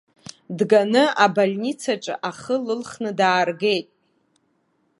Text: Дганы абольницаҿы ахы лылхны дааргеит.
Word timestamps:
Дганы 0.57 1.03
абольницаҿы 1.25 2.15
ахы 2.29 2.55
лылхны 2.65 3.11
дааргеит. 3.19 3.87